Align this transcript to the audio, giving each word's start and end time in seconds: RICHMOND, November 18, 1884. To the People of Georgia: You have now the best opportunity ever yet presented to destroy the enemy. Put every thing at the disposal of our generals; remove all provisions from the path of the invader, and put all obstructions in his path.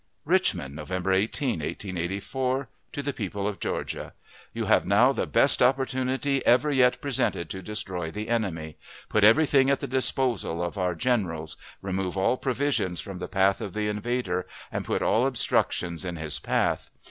RICHMOND, 0.25 0.75
November 0.75 1.13
18, 1.13 1.59
1884. 1.59 2.69
To 2.93 3.03
the 3.03 3.13
People 3.13 3.47
of 3.47 3.59
Georgia: 3.59 4.13
You 4.51 4.65
have 4.65 4.83
now 4.83 5.11
the 5.13 5.27
best 5.27 5.61
opportunity 5.61 6.43
ever 6.43 6.71
yet 6.71 6.99
presented 7.01 7.51
to 7.51 7.61
destroy 7.61 8.09
the 8.09 8.27
enemy. 8.27 8.77
Put 9.09 9.23
every 9.23 9.45
thing 9.45 9.69
at 9.69 9.79
the 9.79 9.85
disposal 9.85 10.63
of 10.63 10.75
our 10.75 10.95
generals; 10.95 11.55
remove 11.83 12.17
all 12.17 12.37
provisions 12.37 12.99
from 12.99 13.19
the 13.19 13.27
path 13.27 13.61
of 13.61 13.75
the 13.75 13.87
invader, 13.89 14.47
and 14.71 14.85
put 14.85 15.03
all 15.03 15.27
obstructions 15.27 16.03
in 16.03 16.15
his 16.15 16.39
path. 16.39 16.89